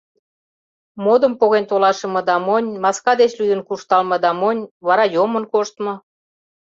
Модым 1.03 1.33
поген 1.39 1.65
толашыме 1.69 2.21
да 2.29 2.35
монь, 2.45 2.69
маска 2.83 3.13
деч 3.21 3.31
лӱдын 3.39 3.61
куржталме 3.67 4.17
да 4.23 4.31
монь, 4.39 4.61
вара 4.87 5.05
йомын 5.15 5.45
коштмо. 5.53 5.93